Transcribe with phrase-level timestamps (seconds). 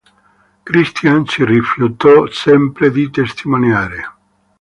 [0.65, 4.03] Christian si rifiutò sempre di testimoniare.